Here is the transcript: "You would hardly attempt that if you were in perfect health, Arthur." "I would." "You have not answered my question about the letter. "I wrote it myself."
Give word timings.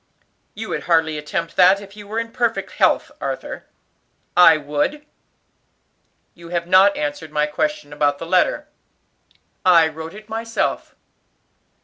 "You 0.55 0.69
would 0.69 0.85
hardly 0.85 1.19
attempt 1.19 1.55
that 1.57 1.79
if 1.79 1.95
you 1.95 2.07
were 2.07 2.17
in 2.17 2.31
perfect 2.31 2.71
health, 2.71 3.11
Arthur." 3.21 3.67
"I 4.35 4.57
would." 4.57 5.05
"You 6.33 6.49
have 6.49 6.65
not 6.65 6.97
answered 6.97 7.31
my 7.31 7.45
question 7.45 7.93
about 7.93 8.17
the 8.17 8.25
letter. 8.25 8.67
"I 9.63 9.87
wrote 9.87 10.15
it 10.15 10.27
myself." 10.27 10.95